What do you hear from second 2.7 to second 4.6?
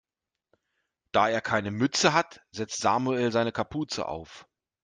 Samuel seine Kapuze auf.